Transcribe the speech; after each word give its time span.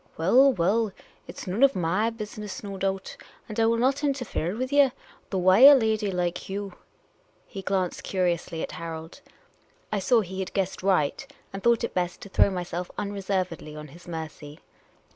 "Well, 0.17 0.51
well, 0.53 0.91
it 1.27 1.37
's 1.37 1.45
none 1.45 1.61
of 1.61 1.75
my 1.75 2.09
business, 2.09 2.63
no 2.63 2.75
doul)t, 2.79 3.17
and 3.47 3.59
I 3.59 3.67
will 3.67 3.77
not 3.77 4.03
interfere 4.03 4.55
with 4.55 4.73
ye; 4.73 4.89
though 5.29 5.37
why 5.37 5.59
a 5.59 5.75
lady 5.75 6.09
like 6.09 6.49
you" 6.49 6.73
He 7.53 7.61
glanced 7.61 8.01
curiously 8.03 8.63
at 8.63 8.71
Harold. 8.71 9.21
I 9.91 9.99
saw 9.99 10.21
he 10.21 10.39
had 10.39 10.53
guessed 10.53 10.81
right, 10.81 11.31
and 11.53 11.61
thought 11.61 11.83
it 11.83 11.93
best 11.93 12.19
to 12.21 12.29
throw 12.29 12.49
myself 12.49 12.89
unreservedly 12.97 13.75
on 13.75 13.89
his 13.89 14.07
mercy. 14.07 14.59